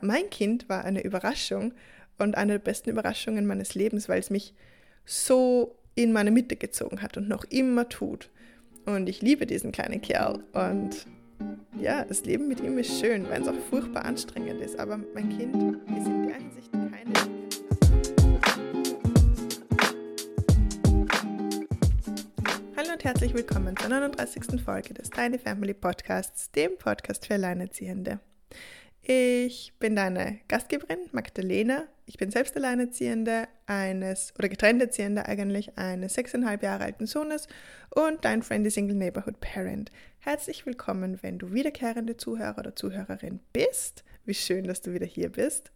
[0.00, 1.74] Mein Kind war eine Überraschung
[2.18, 4.54] und eine der besten Überraschungen meines Lebens, weil es mich
[5.04, 8.30] so in meine Mitte gezogen hat und noch immer tut.
[8.86, 11.04] Und ich liebe diesen kleinen Kerl und
[11.80, 14.78] ja, das Leben mit ihm ist schön, wenn es auch furchtbar anstrengend ist.
[14.78, 17.12] Aber mein Kind ist in der Hinsicht keine.
[22.76, 24.62] Hallo und herzlich willkommen zur 39.
[24.64, 28.20] Folge des Tiny Family Podcasts, dem Podcast für Alleinerziehende.
[29.10, 31.84] Ich bin deine Gastgeberin Magdalena.
[32.04, 37.48] Ich bin selbst Alleinerziehende eines oder getrennt Erziehende eigentlich eines sechseinhalb Jahre alten Sohnes
[37.88, 39.90] und dein Friendly Single Neighborhood Parent.
[40.18, 44.04] Herzlich willkommen, wenn du wiederkehrende Zuhörer oder Zuhörerin bist.
[44.26, 45.72] Wie schön, dass du wieder hier bist.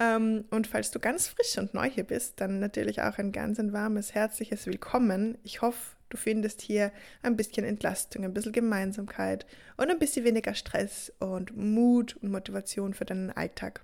[0.00, 3.60] Ähm, und falls du ganz frisch und neu hier bist, dann natürlich auch ein ganz
[3.60, 5.38] ein warmes, herzliches Willkommen.
[5.44, 6.92] Ich hoffe, Du findest hier
[7.22, 9.46] ein bisschen Entlastung, ein bisschen Gemeinsamkeit
[9.76, 13.82] und ein bisschen weniger Stress und Mut und Motivation für deinen Alltag.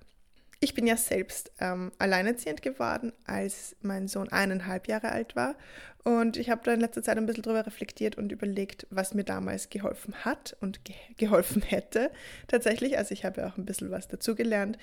[0.63, 5.57] Ich bin ja selbst ähm, alleinerziehend geworden, als mein Sohn eineinhalb Jahre alt war.
[6.05, 9.25] Und ich habe da in letzter Zeit ein bisschen drüber reflektiert und überlegt, was mir
[9.25, 12.11] damals geholfen hat und ge geholfen hätte.
[12.47, 14.77] Tatsächlich, also ich habe ja auch ein bisschen was dazugelernt.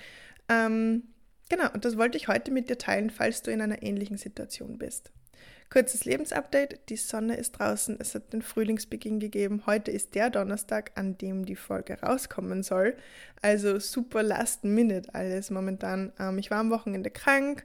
[0.50, 1.04] Ähm,
[1.48, 4.76] genau, und das wollte ich heute mit dir teilen, falls du in einer ähnlichen Situation
[4.76, 5.12] bist.
[5.72, 6.80] Kurzes Lebensupdate.
[6.88, 7.96] Die Sonne ist draußen.
[8.00, 9.62] Es hat den Frühlingsbeginn gegeben.
[9.66, 12.96] Heute ist der Donnerstag, an dem die Folge rauskommen soll.
[13.40, 16.12] Also super last minute alles momentan.
[16.18, 17.64] Ähm, ich war am Wochenende krank.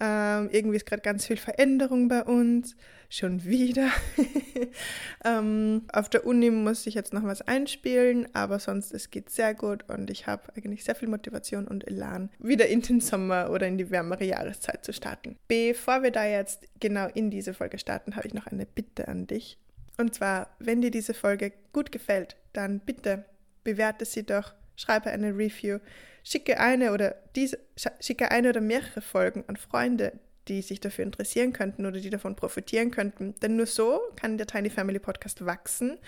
[0.00, 2.76] Ähm, irgendwie ist gerade ganz viel Veränderung bei uns.
[3.08, 3.90] Schon wieder.
[5.24, 9.54] ähm, auf der Uni muss ich jetzt noch was einspielen, aber sonst es geht sehr
[9.54, 13.68] gut und ich habe eigentlich sehr viel Motivation und Elan, wieder in den Sommer oder
[13.68, 15.36] in die wärmere Jahreszeit zu starten.
[15.46, 19.28] Bevor wir da jetzt genau in diese Folge starten, habe ich noch eine Bitte an
[19.28, 19.58] dich.
[19.96, 23.24] Und zwar, wenn dir diese Folge gut gefällt, dann bitte
[23.62, 25.78] bewerte sie doch, schreibe eine Review
[26.24, 27.58] Schicke eine oder diese,
[28.00, 30.12] schicke eine oder mehrere Folgen an Freunde,
[30.48, 33.34] die sich dafür interessieren könnten oder die davon profitieren könnten.
[33.42, 35.98] Denn nur so kann der Tiny Family Podcast wachsen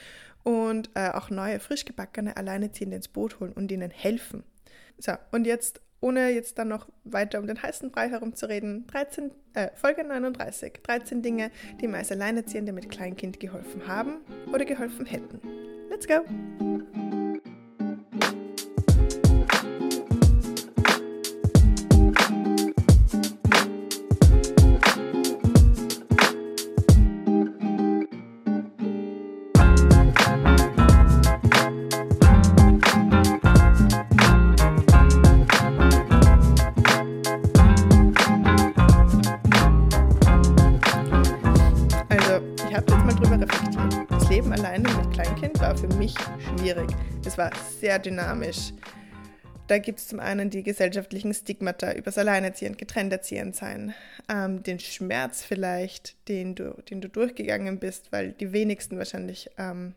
[0.42, 4.42] und äh, auch neue, frisch gebackene Alleineziehende ins Boot holen und ihnen helfen.
[4.98, 9.68] So, und jetzt, ohne jetzt dann noch weiter um den heißen Brei herumzureden, 13, äh,
[9.74, 10.80] Folge 39.
[10.82, 11.50] 13 Dinge,
[11.80, 15.40] die mir als Alleinerziehende mit Kleinkind geholfen haben oder geholfen hätten.
[15.90, 16.24] Let's go!
[46.66, 46.90] Schwierig.
[47.24, 48.72] Es war sehr dynamisch.
[49.68, 53.94] Da gibt es zum einen die gesellschaftlichen Stigmata übers Alleinerziehen, getrennt erziehend sein,
[54.28, 59.94] ähm, den Schmerz vielleicht, den du, den du durchgegangen bist, weil die wenigsten wahrscheinlich ähm,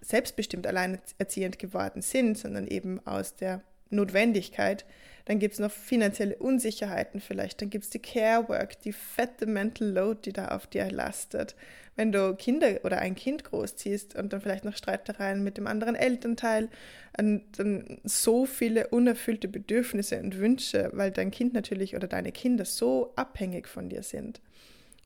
[0.00, 4.86] selbstbestimmt alleinerziehend geworden sind, sondern eben aus der Notwendigkeit.
[5.26, 7.62] Dann gibt es noch finanzielle Unsicherheiten vielleicht.
[7.62, 11.54] Dann gibt es die Care Work, die fette Mental Load, die da auf dir lastet
[11.98, 15.96] wenn du Kinder oder ein Kind großziehst und dann vielleicht noch Streitereien mit dem anderen
[15.96, 16.68] Elternteil,
[17.12, 23.12] dann so viele unerfüllte Bedürfnisse und Wünsche, weil dein Kind natürlich oder deine Kinder so
[23.16, 24.40] abhängig von dir sind.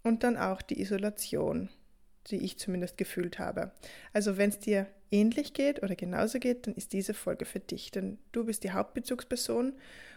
[0.03, 1.71] Und dann auch die Isolation,
[2.27, 3.71] die ich zumindest gefühlt habe.
[4.13, 7.91] Also wenn es dir ähnlich geht oder genauso geht, dann ist diese Folge für dich,
[7.91, 9.73] denn du bist die Hauptbezugsperson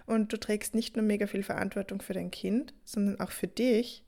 [0.07, 4.03] und du trägst nicht nur mega viel Verantwortung für dein Kind, sondern auch für dich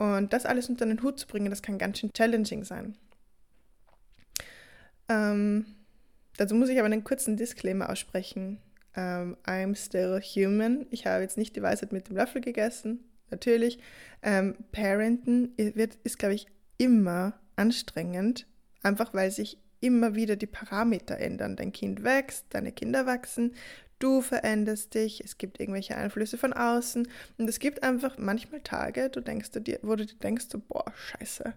[0.00, 2.96] und das alles unter den Hut zu bringen, das kann ganz schön challenging sein.
[5.10, 5.66] Ähm,
[6.38, 8.62] dazu muss ich aber einen kurzen Disclaimer aussprechen.
[8.96, 10.86] Ähm, I'm still human.
[10.90, 13.78] Ich habe jetzt nicht die Weisheit mit dem Löffel gegessen, natürlich.
[14.22, 16.46] Ähm, Parenten wird, ist, glaube ich,
[16.78, 18.46] immer anstrengend,
[18.82, 21.56] einfach weil sich immer wieder die Parameter ändern.
[21.56, 23.52] Dein Kind wächst, deine Kinder wachsen,
[24.00, 27.06] du veränderst dich, es gibt irgendwelche Einflüsse von außen
[27.38, 31.54] und es gibt einfach manchmal Tage, du denkst dir, wo du dir denkst, boah, scheiße,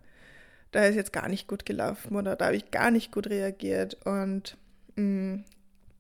[0.72, 4.06] da ist jetzt gar nicht gut gelaufen oder da habe ich gar nicht gut reagiert
[4.06, 4.58] und
[4.96, 5.46] mh, mm,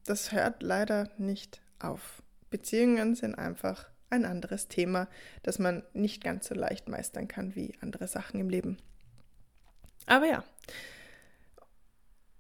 [0.06, 2.22] das hört leider nicht auf.
[2.50, 5.08] Beziehungen sind einfach ein anderes Thema,
[5.42, 8.78] das man nicht ganz so leicht meistern kann wie andere Sachen im Leben.
[10.06, 10.44] Aber ja,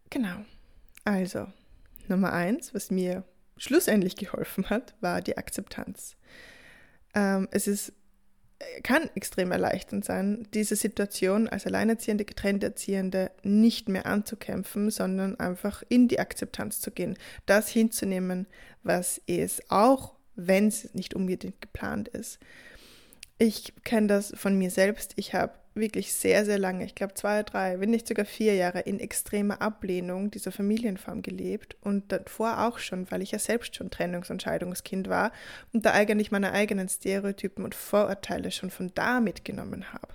[0.09, 0.45] genau.
[1.05, 1.47] Also,
[2.07, 3.23] Nummer eins, was mir
[3.57, 6.15] schlussendlich geholfen hat, war die Akzeptanz.
[7.13, 7.93] Ähm, es ist
[8.83, 15.83] kann extrem erleichternd sein, diese Situation als alleinerziehende, getrennte Erziehende nicht mehr anzukämpfen, sondern einfach
[15.89, 18.47] in die Akzeptanz zu gehen, das hinzunehmen,
[18.83, 22.39] was ist, auch wenn es nicht unbedingt geplant ist.
[23.37, 25.13] Ich kenne das von mir selbst.
[25.15, 28.81] Ich habe wirklich sehr, sehr lange, ich glaube zwei, drei, wenn nicht sogar vier Jahre
[28.81, 33.89] in extremer Ablehnung dieser Familienform gelebt und davor auch schon, weil ich ja selbst schon
[33.89, 35.31] Trennungs- und Scheidungskind war
[35.71, 40.13] und da eigentlich meine eigenen Stereotypen und Vorurteile schon von da mitgenommen habe.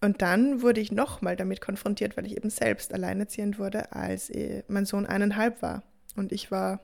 [0.00, 4.62] Und dann wurde ich nochmal damit konfrontiert, weil ich eben selbst alleinerziehend wurde, als äh,
[4.66, 5.82] mein Sohn eineinhalb war.
[6.16, 6.80] Und ich war,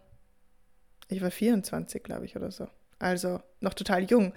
[1.09, 2.69] ich war 24, glaube ich, oder so.
[2.99, 4.35] Also noch total jung.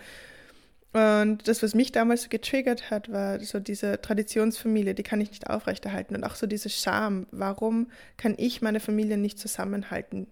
[0.91, 5.29] Und das, was mich damals so getriggert hat, war so diese Traditionsfamilie, die kann ich
[5.29, 6.15] nicht aufrechterhalten.
[6.15, 10.27] Und auch so diese Scham, warum kann ich meine Familie nicht zusammenhalten?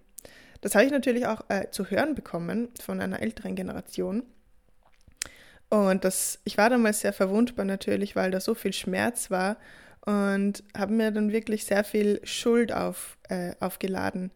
[0.60, 4.24] Das habe ich natürlich auch äh, zu hören bekommen von einer älteren Generation.
[5.68, 9.58] Und das, ich war damals sehr verwundbar natürlich, weil da so viel Schmerz war
[10.00, 14.32] und habe mir dann wirklich sehr viel Schuld auf, äh, aufgeladen.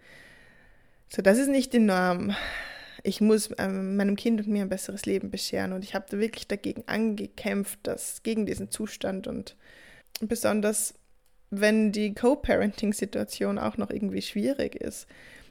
[1.08, 2.36] So, das ist nicht die Norm
[3.02, 5.72] ich muss ähm, meinem Kind und mir ein besseres Leben bescheren.
[5.72, 9.56] Und ich habe da wirklich dagegen angekämpft, dass gegen diesen Zustand und
[10.20, 10.94] besonders
[11.52, 15.06] wenn die Co-Parenting-Situation auch noch irgendwie schwierig ist.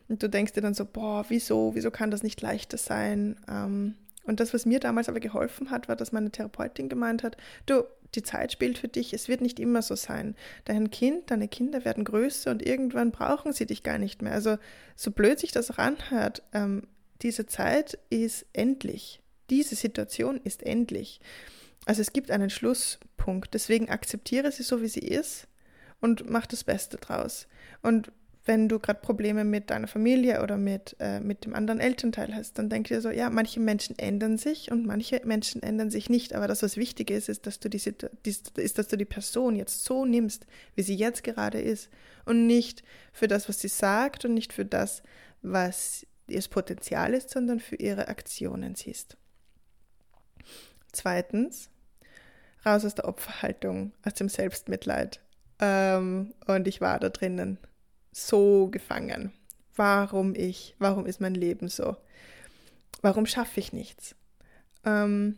[0.10, 3.40] Und du denkst dir dann so, boah, wieso, wieso kann das nicht leichter sein?
[3.48, 3.94] Ähm,
[4.24, 7.38] und das, was mir damals aber geholfen hat, war, dass meine Therapeutin gemeint hat,
[7.68, 7.84] du,
[8.16, 10.36] die Zeit spielt für dich, es wird nicht immer so sein.
[10.66, 14.34] Dein Kind, deine Kinder werden größer und irgendwann brauchen sie dich gar nicht mehr.
[14.34, 14.58] Also
[14.96, 16.88] so blöd sich das auch anhört, ähm,
[17.22, 19.22] diese Zeit ist endlich.
[19.50, 21.20] Diese Situation ist endlich.
[21.86, 23.54] Also es gibt einen Schlusspunkt.
[23.54, 25.48] Deswegen akzeptiere sie so, wie sie ist
[26.00, 27.48] und mach das Beste draus.
[27.82, 28.12] Und
[28.46, 32.58] wenn du gerade Probleme mit deiner Familie oder mit, äh, mit dem anderen Elternteil hast,
[32.58, 36.34] dann denk dir so, ja, manche Menschen ändern sich und manche Menschen ändern sich nicht.
[36.34, 39.84] Aber das, was wichtig ist, ist, dass du die, ist, dass du die Person jetzt
[39.84, 41.90] so nimmst, wie sie jetzt gerade ist.
[42.26, 42.84] Und nicht
[43.14, 45.04] für das, was sie sagt und nicht für das,
[45.44, 49.18] was ihres Potenzial ist, sondern für ihre Aktionen siehst.
[50.92, 51.70] Zweitens,
[52.66, 55.22] raus aus der Opferhaltung, aus dem Selbstmitleid.
[55.60, 57.58] Ähm, und ich war da drinnen
[58.12, 59.32] so gefangen.
[59.76, 60.76] Warum ich?
[60.80, 61.96] Warum ist mein Leben so?
[63.02, 64.16] Warum schaffe ich nichts?
[64.86, 65.38] Ähm,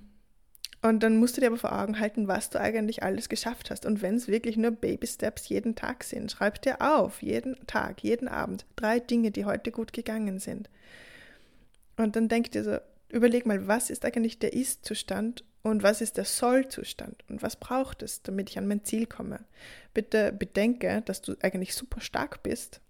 [0.84, 3.86] und dann musst du dir aber vor Augen halten, was du eigentlich alles geschafft hast.
[3.86, 8.04] Und wenn es wirklich nur Baby Steps jeden Tag sind, schreib dir auf, jeden Tag,
[8.04, 10.70] jeden Abend, drei Dinge, die heute gut gegangen sind.
[11.96, 12.78] Und dann denk dir so,
[13.08, 18.04] überleg mal, was ist eigentlich der Ist-Zustand und was ist der Soll-Zustand und was braucht
[18.04, 19.40] es, damit ich an mein Ziel komme.
[19.94, 22.82] Bitte bedenke, dass du eigentlich super stark bist.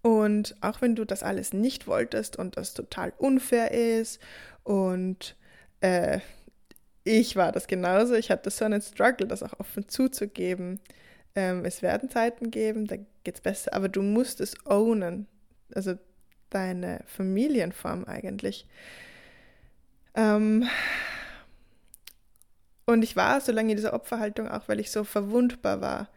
[0.00, 4.18] Und auch wenn du das alles nicht wolltest und das total unfair ist
[4.64, 5.36] und
[5.82, 6.20] äh,
[7.08, 8.14] ich war das genauso.
[8.14, 10.80] Ich hatte so einen Struggle, das auch offen zuzugeben.
[11.34, 15.26] Ähm, es werden Zeiten geben, da geht es besser, aber du musst es ownen.
[15.74, 15.94] Also
[16.50, 18.66] deine Familienform eigentlich.
[20.14, 20.68] Ähm,
[22.86, 26.08] und ich war so lange in dieser Opferhaltung auch, weil ich so verwundbar war.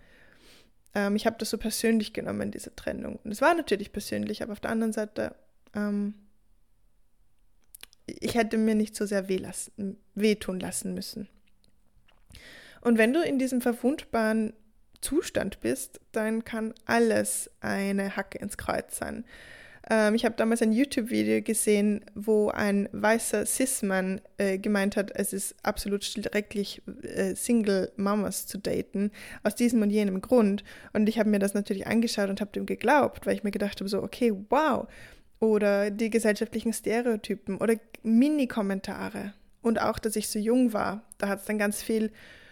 [0.93, 3.19] Ähm, ich habe das so persönlich genommen, diese Trennung.
[3.23, 5.35] Und es war natürlich persönlich, aber auf der anderen Seite
[5.73, 6.15] ähm,
[8.19, 9.41] ich hätte mir nicht so sehr weh
[10.15, 11.27] wehtun lassen müssen.
[12.81, 14.53] Und wenn du in diesem verwundbaren
[15.01, 19.25] Zustand bist, dann kann alles eine Hacke ins Kreuz sein.
[19.89, 25.33] Ähm, ich habe damals ein YouTube-Video gesehen, wo ein weißer Cis-Mann äh, gemeint hat, es
[25.33, 29.12] ist absolut schrecklich, äh, Single-Mamas zu daten,
[29.43, 30.63] aus diesem und jenem Grund.
[30.93, 33.79] Und ich habe mir das natürlich angeschaut und habe dem geglaubt, weil ich mir gedacht
[33.79, 34.88] habe, so, okay, wow,
[35.41, 39.33] oder die gesellschaftlichen Stereotypen oder Mini-Kommentare.
[39.62, 42.12] Und auch, dass ich so jung war, da hat es dann ganz viel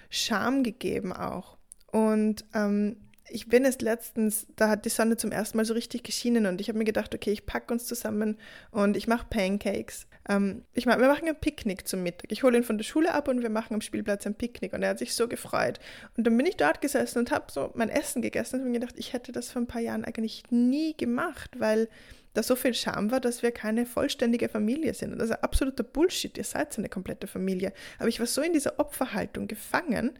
[0.09, 1.57] Scham gegeben auch.
[1.91, 2.97] Und ähm,
[3.31, 6.61] ich bin es letztens, da hat die Sonne zum ersten Mal so richtig geschienen und
[6.61, 8.37] ich habe mir gedacht, okay, ich packe uns zusammen
[8.71, 10.07] und ich mache Pancakes.
[10.27, 12.31] Ähm, ich mach, wir machen ein Picknick zum Mittag.
[12.31, 14.83] Ich hole ihn von der Schule ab und wir machen am Spielplatz ein Picknick und
[14.83, 15.79] er hat sich so gefreut.
[16.17, 18.79] Und dann bin ich dort gesessen und habe so mein Essen gegessen und habe mir
[18.79, 21.89] gedacht, ich hätte das vor ein paar Jahren eigentlich nie gemacht, weil
[22.33, 25.13] da so viel Scham war, dass wir keine vollständige Familie sind.
[25.13, 26.37] Und das ist absoluter Bullshit.
[26.37, 27.73] Ihr seid eine komplette Familie.
[27.97, 30.11] Aber ich war so in dieser Opferhaltung gefangen.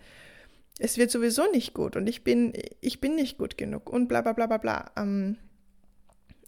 [0.80, 4.22] Es wird sowieso nicht gut und ich bin, ich bin nicht gut genug und bla
[4.22, 4.92] bla bla bla bla.
[4.98, 5.38] Ähm,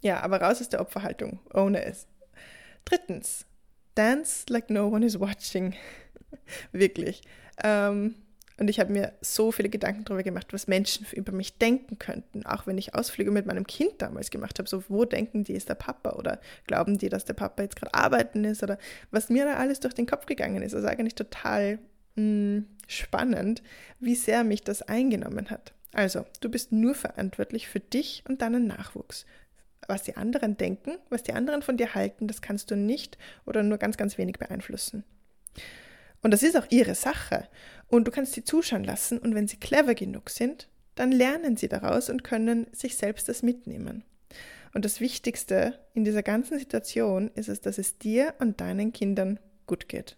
[0.01, 1.39] ja, aber raus aus der Opferhaltung.
[1.53, 2.07] Ohne es.
[2.85, 3.45] Drittens,
[3.95, 5.75] dance like no one is watching.
[6.71, 7.21] Wirklich.
[7.63, 8.15] Ähm,
[8.57, 12.45] Und ich habe mir so viele Gedanken darüber gemacht, was Menschen über mich denken könnten.
[12.45, 14.69] Auch wenn ich Ausflüge mit meinem Kind damals gemacht habe.
[14.69, 16.11] So, wo denken die, ist der Papa?
[16.11, 18.63] Oder glauben die, dass der Papa jetzt gerade arbeiten ist?
[18.63, 18.77] Oder
[19.11, 20.75] was mir da alles durch den Kopf gegangen ist.
[20.75, 21.79] Also eigentlich total
[22.15, 23.63] hm, spannend,
[23.99, 25.73] wie sehr mich das eingenommen hat.
[25.93, 29.25] Also, du bist nur verantwortlich für dich und deinen Nachwuchs.
[29.87, 33.63] Was die anderen denken, was die anderen von dir halten, das kannst du nicht oder
[33.63, 35.03] nur ganz, ganz wenig beeinflussen.
[36.21, 37.47] Und das ist auch ihre Sache.
[37.87, 41.67] Und du kannst sie zuschauen lassen und wenn sie clever genug sind, dann lernen sie
[41.67, 44.03] daraus und können sich selbst das mitnehmen.
[44.73, 49.39] Und das Wichtigste in dieser ganzen Situation ist es, dass es dir und deinen Kindern
[49.65, 50.15] gut geht.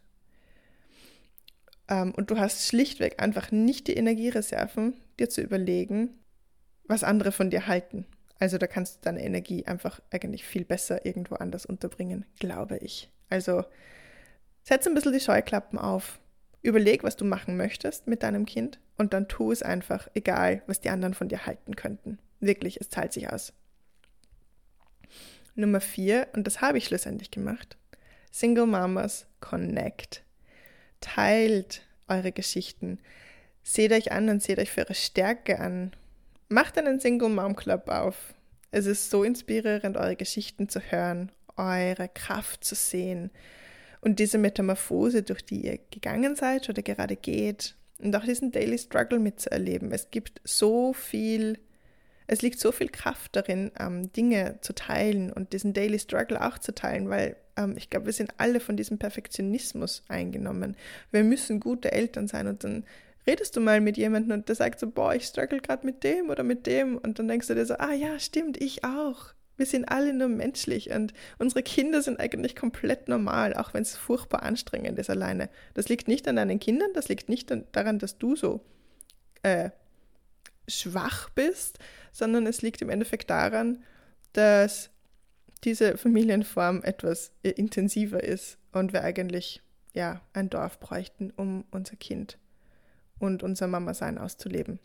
[1.87, 6.09] Ähm, und du hast schlichtweg einfach nicht die Energiereserven, dir zu überlegen,
[6.85, 8.05] was andere von dir halten.
[8.39, 13.09] Also da kannst du deine Energie einfach eigentlich viel besser irgendwo anders unterbringen, glaube ich.
[13.29, 13.63] Also
[14.63, 16.19] Setz ein bisschen die Scheuklappen auf.
[16.61, 20.79] Überleg, was du machen möchtest mit deinem Kind und dann tu es einfach, egal was
[20.79, 22.17] die anderen von dir halten könnten.
[22.39, 23.51] Wirklich, es zahlt sich aus.
[25.55, 27.77] Nummer vier, und das habe ich schlussendlich gemacht.
[28.31, 30.22] Single Mamas Connect.
[31.03, 32.99] Teilt eure Geschichten.
[33.61, 35.91] Seht euch an und seht euch für eure Stärke an.
[36.47, 38.33] Macht einen Single Mom Club auf.
[38.71, 43.31] Es ist so inspirierend, eure Geschichten zu hören, eure Kraft zu sehen
[44.01, 48.77] und diese Metamorphose, durch die ihr gegangen seid oder gerade geht und auch diesen Daily
[48.77, 49.91] Struggle mitzuerleben.
[49.91, 51.59] Es gibt so viel,
[52.27, 56.57] es liegt so viel Kraft darin, ähm, Dinge zu teilen und diesen Daily Struggle auch
[56.57, 60.75] zu teilen, weil ähm, ich glaube, wir sind alle von diesem Perfektionismus eingenommen.
[61.11, 62.85] Wir müssen gute Eltern sein und dann
[63.27, 66.29] redest du mal mit jemandem und der sagt so, boah, ich struggle gerade mit dem
[66.29, 69.33] oder mit dem und dann denkst du dir so, ah ja, stimmt, ich auch.
[69.55, 73.95] Wir sind alle nur menschlich und unsere Kinder sind eigentlich komplett normal, auch wenn es
[73.95, 75.49] furchtbar anstrengend ist alleine.
[75.75, 78.61] Das liegt nicht an deinen Kindern, das liegt nicht daran, dass du so
[79.43, 79.69] äh,
[80.67, 81.79] schwach bist,
[82.11, 83.83] sondern es liegt im Endeffekt daran,
[84.33, 84.89] dass
[85.63, 89.61] diese Familienform etwas äh, intensiver ist und wir eigentlich
[89.93, 92.37] ja ein Dorf bräuchten, um unser Kind
[93.19, 94.79] und unser Mama-Sein auszuleben.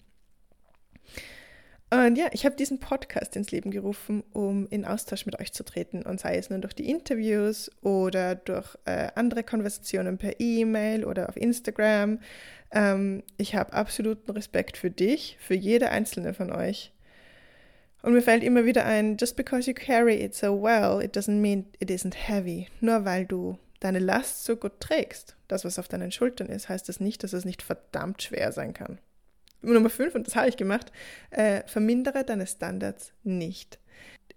[1.91, 5.65] Und ja, ich habe diesen Podcast ins Leben gerufen, um in Austausch mit euch zu
[5.65, 6.03] treten.
[6.03, 11.31] Und sei es nun durch die Interviews oder durch äh, andere Konversationen per E-Mail oder
[11.31, 12.21] auf Instagram.
[12.71, 16.93] Ähm, ich habe absoluten Respekt für dich, für jede einzelne von euch.
[18.03, 21.41] Und mir fällt immer wieder ein, just because you carry it so well, it doesn't
[21.41, 22.69] mean it isn't heavy.
[22.81, 26.89] Nur weil du deine Last so gut trägst, das, was auf deinen Schultern ist, heißt
[26.89, 28.99] das nicht, dass es nicht verdammt schwer sein kann.
[29.61, 30.93] Nummer 5, und das habe ich gemacht,
[31.31, 33.81] äh, vermindere deine Standards nicht.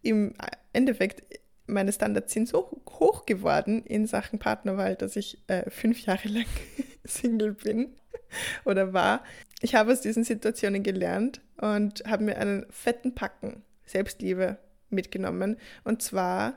[0.02, 0.34] Im
[0.74, 6.28] Endeffekt, meine Standards sind so hoch geworden in Sachen Partnerwahl, dass ich äh, fünf Jahre
[6.28, 6.46] lang
[7.04, 7.94] Single bin
[8.66, 9.24] oder war.
[9.62, 14.58] Ich habe aus diesen Situationen gelernt und habe mir einen fetten Packen Selbstliebe
[14.90, 15.58] mitgenommen.
[15.84, 16.56] Und zwar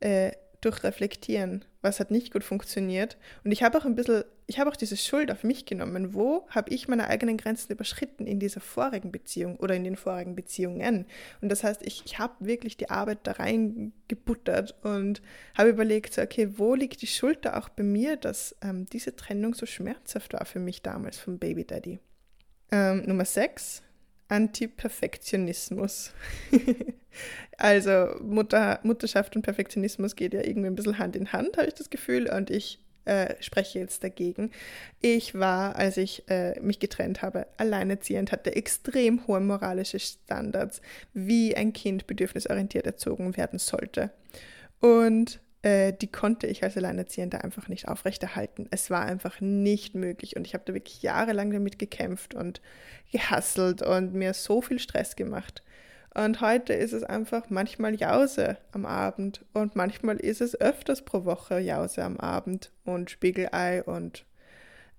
[0.00, 3.16] äh, durch Reflektieren, was hat nicht gut funktioniert.
[3.44, 6.14] Und ich habe auch ein bisschen, ich habe auch diese Schuld auf mich genommen.
[6.14, 10.34] Wo habe ich meine eigenen Grenzen überschritten in dieser vorigen Beziehung oder in den vorigen
[10.34, 11.04] Beziehungen?
[11.42, 15.20] Und das heißt, ich, ich habe wirklich die Arbeit da reingebuttert und
[15.56, 19.14] habe überlegt, so, okay, wo liegt die Schuld da auch bei mir, dass ähm, diese
[19.14, 21.98] Trennung so schmerzhaft war für mich damals vom Baby Daddy?
[22.72, 23.82] Ähm, Nummer 6,
[24.28, 26.12] Anti-Perfektionismus.
[27.58, 31.74] also Mutter, Mutterschaft und Perfektionismus geht ja irgendwie ein bisschen Hand in Hand, habe ich
[31.74, 32.30] das Gefühl.
[32.30, 34.50] Und ich äh, spreche jetzt dagegen.
[35.00, 40.80] Ich war, als ich äh, mich getrennt habe, alleinerziehend, hatte extrem hohe moralische Standards,
[41.14, 44.10] wie ein Kind bedürfnisorientiert erzogen werden sollte.
[44.80, 48.68] Und äh, die konnte ich als Alleinerziehende einfach nicht aufrechterhalten.
[48.70, 52.60] Es war einfach nicht möglich und ich habe da wirklich jahrelang damit gekämpft und
[53.10, 55.62] gehasselt und mir so viel Stress gemacht.
[56.14, 61.24] Und heute ist es einfach manchmal Jause am Abend und manchmal ist es öfters pro
[61.24, 64.24] Woche Jause am Abend und Spiegelei und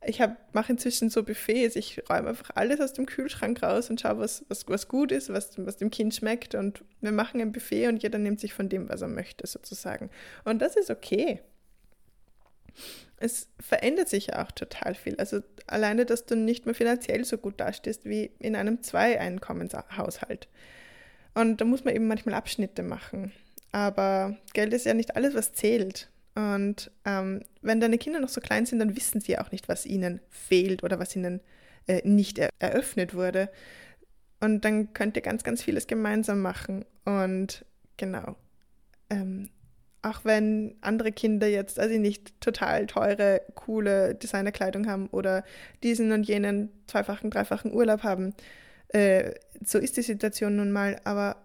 [0.05, 0.21] ich
[0.53, 1.75] mache inzwischen so Buffets.
[1.75, 5.31] Ich räume einfach alles aus dem Kühlschrank raus und schaue, was, was, was gut ist,
[5.31, 6.55] was, was dem Kind schmeckt.
[6.55, 10.09] Und wir machen ein Buffet und jeder nimmt sich von dem, was er möchte, sozusagen.
[10.45, 11.41] Und das ist okay.
[13.17, 15.17] Es verändert sich ja auch total viel.
[15.17, 20.47] Also alleine, dass du nicht mehr finanziell so gut dastehst wie in einem Zwei-Einkommenshaushalt.
[21.33, 23.31] Und da muss man eben manchmal Abschnitte machen.
[23.71, 26.09] Aber Geld ist ja nicht alles, was zählt.
[26.35, 29.85] Und ähm, wenn deine Kinder noch so klein sind, dann wissen sie auch nicht, was
[29.85, 31.41] ihnen fehlt oder was ihnen
[31.87, 33.49] äh, nicht er eröffnet wurde.
[34.39, 36.85] Und dann könnt ihr ganz, ganz vieles gemeinsam machen.
[37.03, 37.65] Und
[37.97, 38.35] genau,
[39.09, 39.49] ähm,
[40.01, 45.43] auch wenn andere Kinder jetzt, also nicht total teure, coole Designerkleidung haben oder
[45.83, 48.33] diesen und jenen zweifachen, dreifachen Urlaub haben.
[48.89, 49.33] Äh,
[49.65, 51.37] so ist die Situation nun mal, aber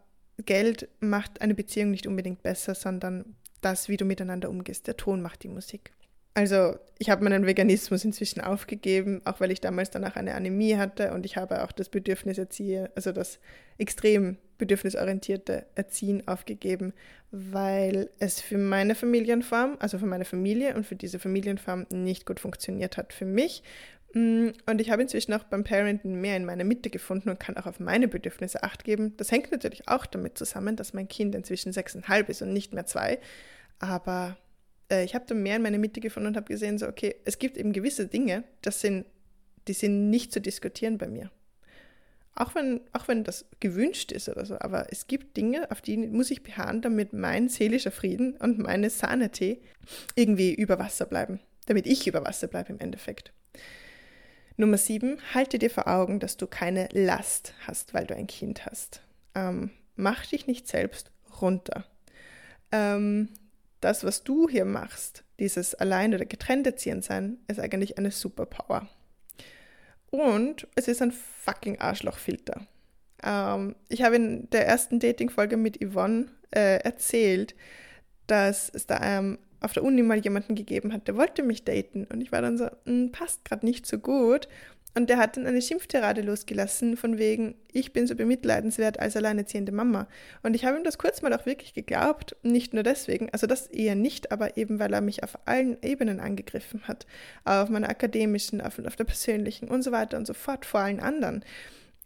[0.45, 4.87] Geld macht eine Beziehung nicht unbedingt besser, sondern das, wie du miteinander umgehst.
[4.87, 5.93] Der Ton macht die Musik.
[6.35, 11.13] Also ich habe meinen Veganismus inzwischen aufgegeben, auch weil ich damals danach eine Anämie hatte
[11.13, 13.39] und ich habe auch das Bedürfnis erziehe, also das
[13.79, 16.93] extrem bedürfnisorientierte Erziehen aufgegeben,
[17.31, 22.41] weil es für meine Familienform, also für meine Familie und für diese Familienform nicht gut
[22.41, 23.63] funktioniert hat für mich.
[24.14, 27.56] Mm, und ich habe inzwischen auch beim Parenten mehr in meine Mitte gefunden und kann
[27.56, 29.16] auch auf meine Bedürfnisse acht geben.
[29.16, 32.87] Das hängt natürlich auch damit zusammen, dass mein Kind inzwischen sechseinhalb ist und nicht mehr
[32.87, 33.18] zwei.
[33.80, 34.37] Aber
[34.90, 37.38] äh, ich habe da mehr in meine Mitte gefunden und habe gesehen, so, okay, es
[37.38, 39.04] gibt eben gewisse Dinge, das sind,
[39.66, 41.30] die sind nicht zu diskutieren bei mir.
[42.37, 45.97] Auch wenn, auch wenn das gewünscht ist oder so, aber es gibt Dinge, auf die
[45.97, 49.61] muss ich beharren, damit mein seelischer Frieden und meine Sanity
[50.16, 51.40] irgendwie über Wasser bleiben.
[51.66, 53.33] Damit ich über Wasser bleibe im Endeffekt.
[54.56, 58.66] Nummer sieben, halte dir vor Augen, dass du keine Last hast, weil du ein Kind
[58.66, 59.02] hast.
[59.34, 61.84] Ähm, mach dich nicht selbst runter.
[62.70, 63.30] Ähm,
[63.80, 68.88] das, was du hier machst, dieses allein oder getrennt erziehen sein, ist eigentlich eine Superpower.
[70.11, 72.66] Und es ist ein fucking Arschlochfilter.
[73.23, 77.54] Ähm, ich habe in der ersten Dating-Folge mit Yvonne äh, erzählt,
[78.26, 82.04] dass es da ähm, auf der Uni mal jemanden gegeben hat, der wollte mich daten.
[82.04, 84.49] Und ich war dann so, hm, passt gerade nicht so gut.
[84.97, 89.73] Und der hat dann eine Schimpftirade losgelassen, von wegen, ich bin so bemitleidenswert als alleinerziehende
[89.73, 90.06] Mama.
[90.44, 93.66] Und ich habe ihm das kurz mal auch wirklich geglaubt, nicht nur deswegen, also das
[93.66, 97.06] eher nicht, aber eben, weil er mich auf allen Ebenen angegriffen hat.
[97.44, 101.00] Auf meiner akademischen, auf, auf der persönlichen und so weiter und so fort, vor allen
[101.00, 101.44] anderen.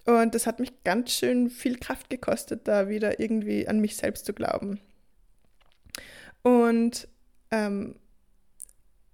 [0.06, 4.24] Und das hat mich ganz schön viel Kraft gekostet, da wieder irgendwie an mich selbst
[4.24, 4.80] zu glauben.
[6.42, 7.06] Und
[7.50, 7.96] ähm,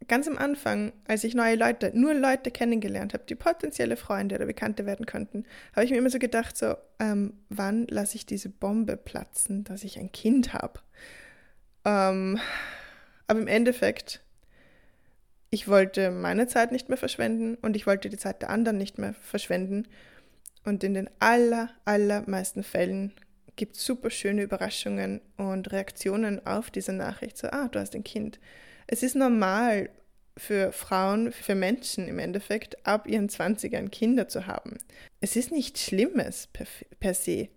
[0.09, 4.47] ganz am Anfang, als ich neue Leute, nur Leute kennengelernt habe, die potenzielle Freunde oder
[4.47, 8.49] Bekannte werden könnten, habe ich mir immer so gedacht, so, ähm, wann lasse ich diese
[8.49, 10.81] Bombe platzen, dass ich ein Kind habe?
[11.85, 12.39] Ähm,
[13.27, 14.21] aber im Endeffekt,
[15.51, 18.99] ich wollte meine Zeit nicht mehr verschwenden und ich wollte die Zeit der anderen nicht
[18.99, 19.87] mehr verschwenden.
[20.65, 23.13] Und in den aller, allermeisten Fällen
[23.57, 27.39] gibt super schöne Überraschungen und Reaktionen auf diese Nachricht.
[27.39, 28.39] So, ah, du hast ein Kind
[28.87, 29.91] es ist normal
[30.37, 34.79] für Frauen, für Menschen im Endeffekt, ab ihren 20ern Kinder zu haben.
[35.21, 36.67] Es ist nichts Schlimmes per,
[36.99, 37.49] per se.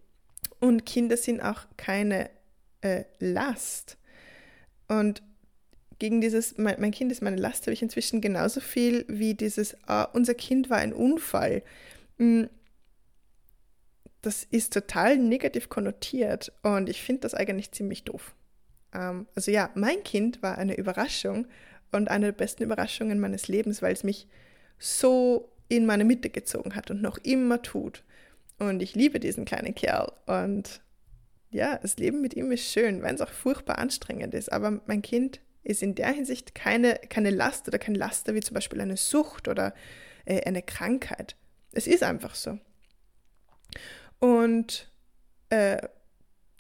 [0.60, 2.30] Und Kinder sind auch keine
[2.82, 3.98] äh, Last.
[4.88, 5.24] Und
[6.00, 9.76] gegen dieses, mein, mein, Kind ist meine Last, habe ich inzwischen genauso viel wie dieses,
[9.88, 11.64] ah, unser Kind war ein Unfall.
[14.28, 18.36] Das ist total negativ konnotiert und ich finde das eigentlich ziemlich doof.
[18.94, 21.48] Ähm, also ja, mein Kind war eine Überraschung
[21.94, 24.28] und eine der besten Überraschungen meines Lebens, weil es mich
[24.80, 28.04] so in meine Mitte gezogen hat und noch immer tut.
[28.60, 30.12] Und ich liebe diesen kleinen Kerl.
[30.26, 30.82] Und
[31.50, 34.52] ja, das Leben mit ihm ist schön, wenn es auch furchtbar anstrengend ist.
[34.52, 38.56] Aber mein Kind ist in der Hinsicht keine, keine Last oder kein Laster wie zum
[38.56, 39.74] Beispiel eine Sucht oder
[40.26, 41.38] äh, eine Krankheit.
[41.72, 42.60] Es ist einfach so.
[44.20, 44.92] Und
[45.50, 45.78] äh,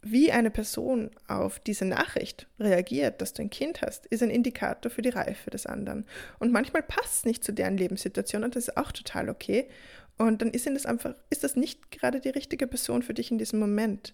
[0.01, 4.91] wie eine Person auf diese Nachricht reagiert, dass du ein Kind hast, ist ein Indikator
[4.91, 6.05] für die Reife des anderen.
[6.39, 9.67] Und manchmal passt es nicht zu deren Lebenssituation und das ist auch total okay.
[10.17, 13.37] Und dann ist das einfach, ist das nicht gerade die richtige Person für dich in
[13.37, 14.13] diesem Moment.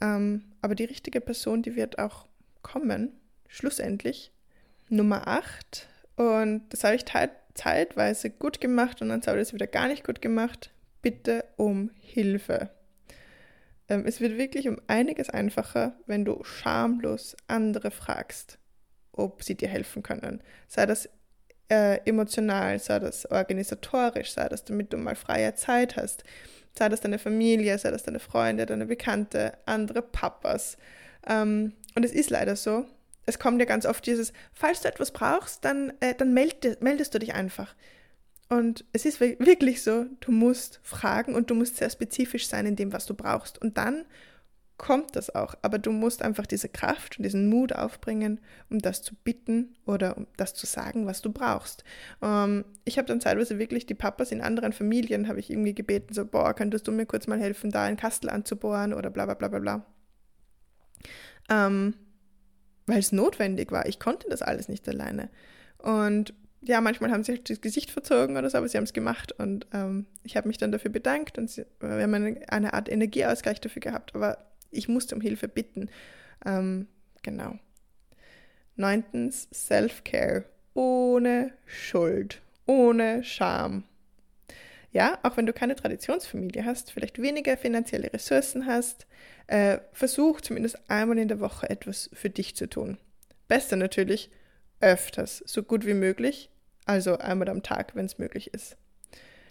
[0.00, 2.26] Ähm, aber die richtige Person, die wird auch
[2.62, 3.12] kommen,
[3.48, 4.32] schlussendlich.
[4.88, 5.88] Nummer 8.
[6.16, 7.04] Und das habe ich
[7.54, 10.70] zeitweise gut gemacht und dann habe ich es wieder gar nicht gut gemacht.
[11.06, 12.70] Bitte um Hilfe.
[13.88, 18.58] Ähm, es wird wirklich um einiges einfacher, wenn du schamlos andere fragst,
[19.12, 20.42] ob sie dir helfen können.
[20.66, 21.08] Sei das
[21.70, 26.24] äh, emotional, sei das organisatorisch, sei das, damit du mal freie Zeit hast,
[26.76, 30.76] sei das deine Familie, sei das deine Freunde, deine Bekannte, andere Papas.
[31.24, 32.84] Ähm, und es ist leider so,
[33.26, 37.14] es kommt ja ganz oft dieses, falls du etwas brauchst, dann, äh, dann meld, meldest
[37.14, 37.76] du dich einfach.
[38.48, 42.76] Und es ist wirklich so, du musst fragen und du musst sehr spezifisch sein in
[42.76, 43.60] dem, was du brauchst.
[43.60, 44.04] Und dann
[44.78, 45.54] kommt das auch.
[45.62, 50.16] Aber du musst einfach diese Kraft und diesen Mut aufbringen, um das zu bitten oder
[50.16, 51.82] um das zu sagen, was du brauchst.
[52.22, 56.12] Ähm, ich habe dann zeitweise wirklich die Papas in anderen Familien, habe ich irgendwie gebeten,
[56.14, 59.34] so, boah, könntest du mir kurz mal helfen, da einen Kastel anzubohren oder bla bla
[59.34, 59.86] bla bla bla.
[61.48, 61.94] Ähm,
[62.86, 63.86] Weil es notwendig war.
[63.86, 65.30] Ich konnte das alles nicht alleine.
[65.78, 66.34] Und
[66.66, 69.32] ja, manchmal haben sie halt das Gesicht verzogen oder so, aber sie haben es gemacht
[69.32, 72.88] und ähm, ich habe mich dann dafür bedankt und sie, wir haben eine, eine, Art
[72.88, 74.38] Energieausgleich dafür gehabt, aber
[74.70, 75.90] ich musste um Hilfe bitten.
[76.44, 76.88] Ähm,
[77.22, 77.58] genau.
[78.76, 80.44] Neuntens, Self-Care.
[80.74, 83.84] Ohne Schuld, ohne Scham.
[84.92, 89.06] Ja, auch wenn du keine Traditionsfamilie hast, vielleicht weniger finanzielle Ressourcen hast,
[89.46, 92.98] äh, versuch zumindest einmal in der Woche etwas für dich zu tun.
[93.48, 94.30] Besser natürlich
[94.80, 96.50] öfters, so gut wie möglich,
[96.86, 98.76] also einmal am Tag, wenn es möglich ist.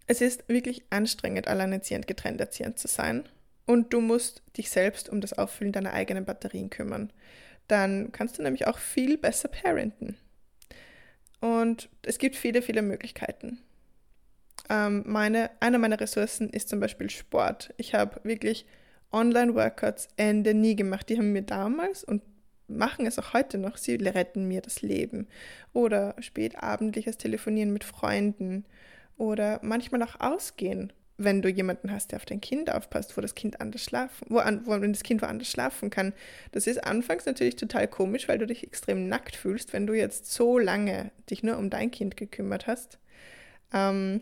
[0.07, 3.27] Es ist wirklich anstrengend, alleinerziehend getrennt erziehend zu sein
[3.65, 7.11] und du musst dich selbst um das Auffüllen deiner eigenen Batterien kümmern.
[7.67, 10.17] Dann kannst du nämlich auch viel besser parenten.
[11.41, 13.59] Und es gibt viele, viele Möglichkeiten.
[14.69, 17.73] Ähm, meine, eine meiner Ressourcen ist zum Beispiel Sport.
[17.77, 18.65] Ich habe wirklich
[19.11, 21.09] Online-Workouts Ende nie gemacht.
[21.09, 22.21] Die haben mir damals und
[22.67, 23.77] machen es auch heute noch.
[23.77, 25.27] Sie retten mir das Leben.
[25.73, 28.65] Oder spätabendliches Telefonieren mit Freunden.
[29.17, 33.35] Oder manchmal auch ausgehen, wenn du jemanden hast, der auf dein Kind aufpasst, wo das
[33.35, 36.13] Kind anders schlafen, wo, wo das Kind woanders schlafen kann.
[36.51, 40.31] Das ist anfangs natürlich total komisch, weil du dich extrem nackt fühlst, wenn du jetzt
[40.31, 42.99] so lange dich nur um dein Kind gekümmert hast.
[43.73, 44.21] Ähm,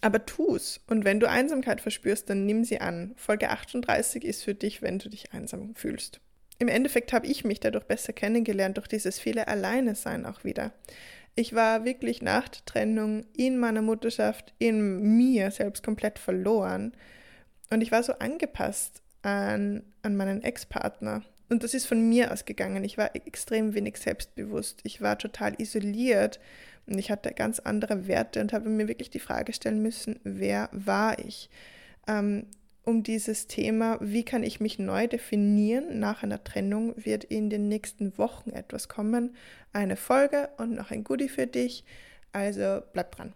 [0.00, 0.80] aber tu's.
[0.88, 3.14] Und wenn du Einsamkeit verspürst, dann nimm sie an.
[3.16, 6.20] Folge 38 ist für dich, wenn du dich einsam fühlst.
[6.62, 10.70] Im Endeffekt habe ich mich dadurch besser kennengelernt, durch dieses viele Alleine-Sein auch wieder.
[11.34, 16.92] Ich war wirklich nach der Trennung in meiner Mutterschaft, in mir selbst komplett verloren.
[17.70, 21.24] Und ich war so angepasst an, an meinen Ex-Partner.
[21.48, 22.84] Und das ist von mir ausgegangen.
[22.84, 24.82] Ich war extrem wenig selbstbewusst.
[24.84, 26.38] Ich war total isoliert
[26.86, 30.68] und ich hatte ganz andere Werte und habe mir wirklich die Frage stellen müssen, wer
[30.70, 31.50] war ich?
[32.06, 32.46] Ähm,
[32.84, 37.68] um dieses Thema, wie kann ich mich neu definieren nach einer Trennung, wird in den
[37.68, 39.36] nächsten Wochen etwas kommen.
[39.72, 41.84] Eine Folge und noch ein Goodie für dich.
[42.32, 43.34] Also bleib dran.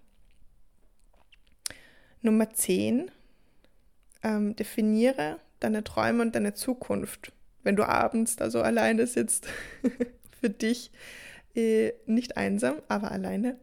[2.23, 3.11] Nummer 10.
[4.23, 7.33] Ähm, definiere deine Träume und deine Zukunft.
[7.63, 9.47] Wenn du abends da so alleine sitzt,
[10.41, 10.91] für dich
[11.55, 13.59] äh, nicht einsam, aber alleine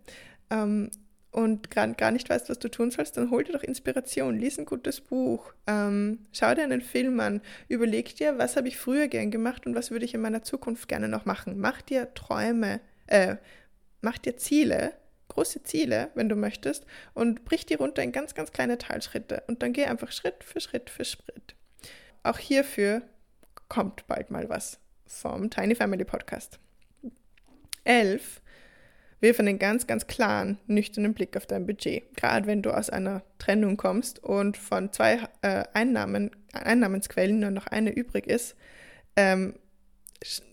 [0.49, 0.91] ähm,
[1.33, 4.65] und gar, nicht weißt, was du tun sollst, dann hol dir doch Inspiration, lies ein
[4.65, 9.31] gutes Buch, ähm, schau dir einen Film an, überleg dir, was habe ich früher gern
[9.31, 11.59] gemacht und was würde ich in meiner Zukunft gerne noch machen.
[11.59, 13.37] Mach dir Träume, äh,
[14.01, 14.93] mach dir Ziele,
[15.29, 19.63] große Ziele, wenn du möchtest, und brich die runter in ganz, ganz kleine Teilschritte und
[19.63, 21.55] dann geh einfach Schritt für Schritt für Schritt.
[22.21, 23.01] Auch hierfür
[23.69, 26.59] kommt bald mal was vom Tiny Family Podcast.
[27.85, 28.41] 11
[29.23, 32.15] wirf einen ganz, ganz klaren, nüchternen Blick auf dein Budget.
[32.15, 37.65] Gerade wenn du aus einer Trennung kommst und von zwei äh, Einnahmen, Einnahmensquellen nur noch
[37.67, 38.55] eine übrig ist.
[39.15, 39.55] Ähm,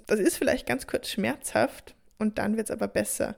[0.06, 3.37] das ist vielleicht ganz kurz schmerzhaft und dann wird es aber besser.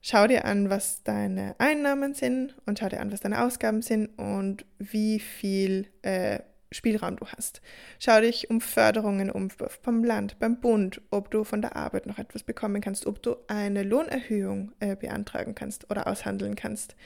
[0.00, 4.06] Schau dir an, was deine Einnahmen sind und schau dir an, was deine Ausgaben sind
[4.18, 6.38] und wie viel äh,
[6.74, 7.60] Spielraum du hast.
[7.98, 12.18] Schau dich um Förderungen um vom Land, beim Bund, ob du von der Arbeit noch
[12.18, 16.96] etwas bekommen kannst, ob du eine Lohnerhöhung äh, beantragen kannst oder aushandeln kannst.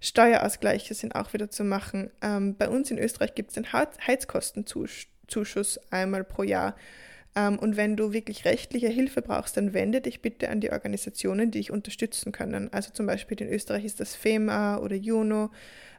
[0.00, 2.10] Steuerausgleiche sind auch wieder zu machen.
[2.22, 6.76] Ähm, bei uns in Österreich gibt es den Heizkostenzuschuss einmal pro Jahr.
[7.36, 11.50] Ähm, und wenn du wirklich rechtliche Hilfe brauchst, dann wende dich bitte an die Organisationen,
[11.50, 12.72] die dich unterstützen können.
[12.72, 15.50] Also zum Beispiel in Österreich ist das FEMA oder JUNO.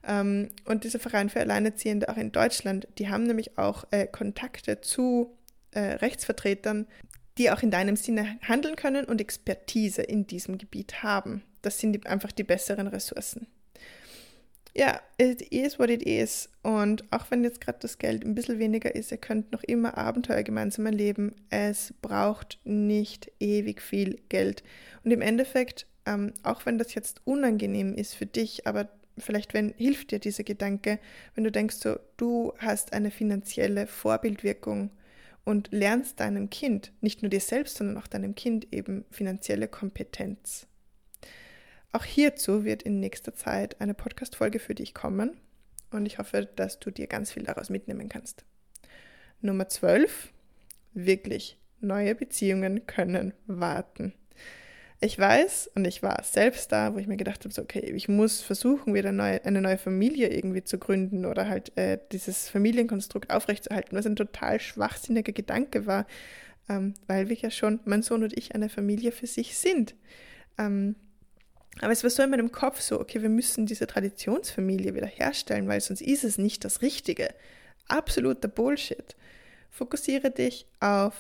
[0.06, 4.82] Ähm, und dieser Verein für Alleinerziehende auch in Deutschland, die haben nämlich auch äh, Kontakte
[4.82, 5.38] zu
[5.72, 6.88] äh, Rechtsvertretern,
[7.38, 11.44] die auch in deinem Sinne handeln können und Expertise in diesem Gebiet haben.
[11.62, 13.48] Das sind einfach die besseren Ressourcen
[14.78, 16.50] ja, it is what it is.
[16.62, 19.98] Und auch wenn jetzt gerade das Geld ein bisschen weniger ist, ihr könnt noch immer
[19.98, 21.34] Abenteuer gemeinsam erleben.
[21.50, 24.64] Es braucht nicht ewig viel Geld.
[25.04, 29.74] Und im Endeffekt, ähm, auch wenn das jetzt unangenehm ist für dich, aber vielleicht wenn,
[29.78, 31.00] hilft dir dieser Gedanke,
[31.34, 34.92] wenn du denkst so, du hast eine finanzielle Vorbildwirkung
[35.44, 40.68] und lernst deinem Kind, nicht nur dir selbst, sondern auch deinem Kind eben finanzielle Kompetenz.
[41.98, 45.32] Auch hierzu wird in nächster Zeit eine Podcast-Folge für dich kommen
[45.90, 48.46] und ich hoffe, dass du dir ganz viel daraus mitnehmen kannst.
[49.42, 50.32] Nummer 12.
[50.94, 54.14] Wirklich, neue Beziehungen können warten.
[55.00, 58.08] Ich weiß und ich war selbst da, wo ich mir gedacht habe, so, okay, ich
[58.08, 63.32] muss versuchen, wieder neu, eine neue Familie irgendwie zu gründen oder halt äh, dieses Familienkonstrukt
[63.32, 66.06] aufrechtzuerhalten, was ein total schwachsinniger Gedanke war,
[66.70, 69.96] ähm, weil wir ja schon, mein Sohn und ich, eine Familie für sich sind.
[70.60, 70.96] Ähm,
[71.82, 75.68] aber es war so in meinem Kopf so, okay, wir müssen diese Traditionsfamilie wieder herstellen,
[75.68, 77.30] weil sonst ist es nicht das Richtige.
[77.88, 79.16] Absoluter Bullshit.
[79.70, 81.14] Fokussiere dich auf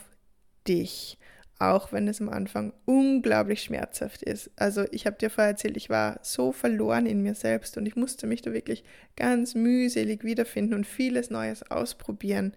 [0.67, 1.17] dich,
[1.59, 4.49] auch wenn es am Anfang unglaublich schmerzhaft ist.
[4.55, 7.95] Also ich habe dir vorher erzählt, ich war so verloren in mir selbst und ich
[7.95, 8.83] musste mich da wirklich
[9.15, 12.53] ganz mühselig wiederfinden und vieles Neues ausprobieren.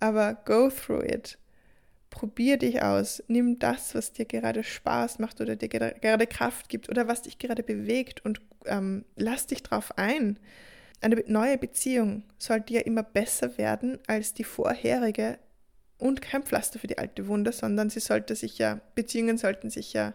[0.00, 1.38] Aber go through it.
[2.10, 6.88] Probier dich aus, nimm das, was dir gerade Spaß macht oder dir gerade Kraft gibt
[6.88, 10.38] oder was dich gerade bewegt und ähm, lass dich drauf ein.
[11.00, 15.38] Eine neue Beziehung sollte ja immer besser werden als die vorherige
[15.96, 19.92] und kein Pflaster für die alte Wunde, sondern sie sollte sich ja, Beziehungen sollten sich
[19.92, 20.14] ja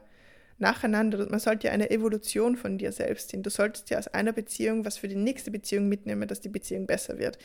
[0.58, 3.43] nacheinander, man sollte ja eine Evolution von dir selbst sehen.
[3.43, 6.88] Du solltest ja aus einer Beziehung was für die nächste Beziehung mitnehmen, dass die Beziehung
[6.88, 7.38] besser wird.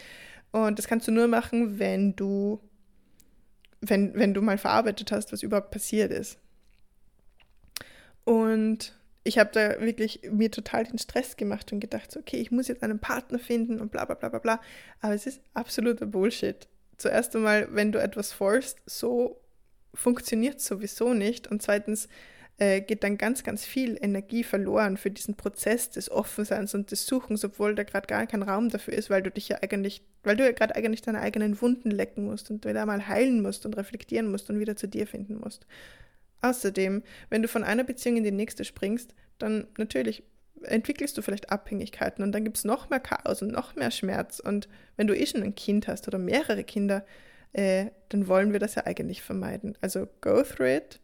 [0.53, 2.61] Und das kannst du nur machen, wenn du
[3.81, 6.39] wenn, wenn du mal verarbeitet hast, was überhaupt passiert ist.
[8.25, 12.51] Und ich habe da wirklich mir total den Stress gemacht und gedacht, so, okay, ich
[12.51, 14.61] muss jetzt einen Partner finden und bla bla bla bla bla.
[15.01, 16.69] Aber es ist absoluter Bullshit.
[16.97, 19.41] Zuerst einmal, wenn du etwas forst, so
[19.95, 21.49] funktioniert es sowieso nicht.
[21.49, 22.09] Und zweitens,
[22.61, 27.07] äh, geht dann ganz, ganz viel Energie verloren für diesen Prozess des Offenseins und des
[27.07, 30.37] Suchens, obwohl da gerade gar kein Raum dafür ist, weil du dich ja eigentlich, weil
[30.37, 33.79] du ja gerade eigentlich deine eigenen Wunden lecken musst und wieder mal heilen musst und
[33.79, 35.67] reflektieren musst und wieder zu dir finden musst.
[36.43, 40.23] Außerdem, wenn du von einer Beziehung in die nächste springst, dann natürlich
[40.63, 44.39] entwickelst du vielleicht Abhängigkeiten und dann gibt es noch mehr Chaos und noch mehr Schmerz.
[44.39, 44.69] Und
[44.99, 47.07] wenn du eh schon ein Kind hast oder mehrere Kinder,
[47.55, 49.79] äh, dann wollen wir das ja eigentlich vermeiden.
[49.81, 51.01] Also go through it,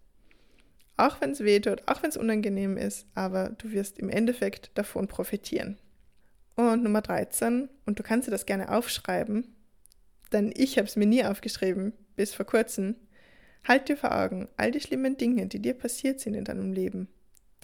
[0.96, 4.70] auch wenn es weh tut, auch wenn es unangenehm ist, aber du wirst im Endeffekt
[4.74, 5.78] davon profitieren.
[6.54, 9.46] Und Nummer 13, und du kannst dir das gerne aufschreiben,
[10.32, 12.96] denn ich habe es mir nie aufgeschrieben, bis vor kurzem.
[13.64, 17.08] Halt dir vor Augen, all die schlimmen Dinge, die dir passiert sind in deinem Leben,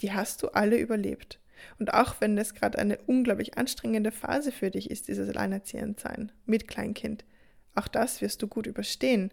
[0.01, 1.39] die hast du alle überlebt.
[1.79, 6.67] Und auch wenn es gerade eine unglaublich anstrengende Phase für dich ist, dieses Alleinerziehendsein mit
[6.67, 7.23] Kleinkind,
[7.73, 9.31] auch das wirst du gut überstehen.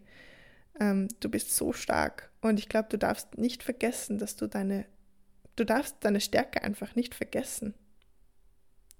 [0.78, 4.86] Ähm, du bist so stark und ich glaube, du darfst nicht vergessen, dass du deine,
[5.56, 7.74] du darfst deine Stärke einfach nicht vergessen,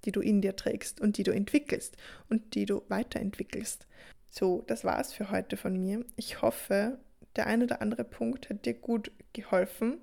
[0.05, 1.97] die du in dir trägst und die du entwickelst
[2.29, 3.87] und die du weiterentwickelst.
[4.29, 6.05] So, das war's für heute von mir.
[6.15, 6.99] Ich hoffe,
[7.35, 9.99] der ein oder andere Punkt hat dir gut geholfen.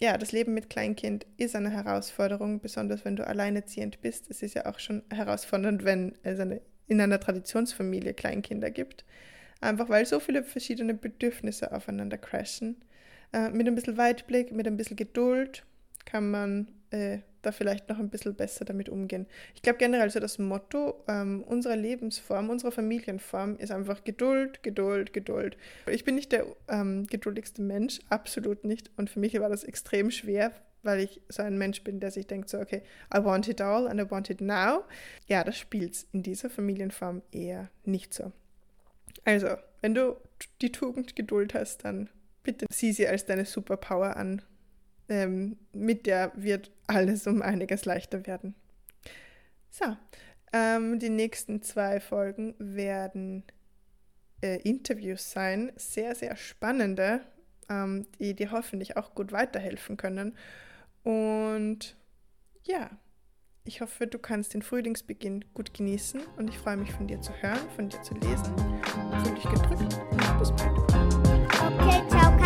[0.00, 4.30] Ja, das Leben mit Kleinkind ist eine Herausforderung, besonders wenn du alleinerziehend bist.
[4.30, 9.04] Es ist ja auch schon herausfordernd, wenn es eine, in einer Traditionsfamilie Kleinkinder gibt.
[9.62, 12.76] Einfach weil so viele verschiedene Bedürfnisse aufeinander crashen.
[13.32, 15.64] Äh, mit ein bisschen Weitblick, mit ein bisschen Geduld
[16.04, 19.26] kann man äh, da vielleicht noch ein bisschen besser damit umgehen.
[19.54, 25.12] Ich glaube generell so das Motto ähm, unserer Lebensform, unserer Familienform ist einfach Geduld, Geduld,
[25.12, 25.56] Geduld.
[25.88, 28.90] Ich bin nicht der ähm, geduldigste Mensch, absolut nicht.
[28.96, 32.26] Und für mich war das extrem schwer, weil ich so ein Mensch bin, der sich
[32.26, 32.82] denkt so, okay,
[33.14, 34.82] I want it all and I want it now.
[35.28, 38.32] Ja, das spielt in dieser Familienform eher nicht so.
[39.24, 40.16] Also, wenn du
[40.60, 42.08] die Tugend Geduld hast, dann
[42.42, 44.42] bitte sieh sie als deine Superpower an.
[45.08, 48.54] Ähm, mit der wird alles um einiges leichter werden.
[49.70, 49.96] So,
[50.52, 53.44] ähm, die nächsten zwei Folgen werden
[54.42, 57.20] äh, Interviews sein, sehr, sehr spannende,
[57.68, 60.36] ähm, die dir hoffentlich auch gut weiterhelfen können.
[61.02, 61.96] Und
[62.64, 62.90] ja,
[63.64, 67.32] ich hoffe, du kannst den Frühlingsbeginn gut genießen und ich freue mich von dir zu
[67.40, 68.54] hören, von dir zu lesen.
[69.24, 70.78] Fühl dich gedrückt und bis bald.
[71.78, 72.41] Okay, ciao.